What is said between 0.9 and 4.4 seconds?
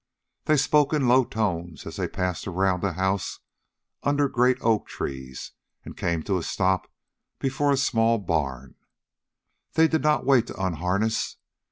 in low tones as they passed around the house under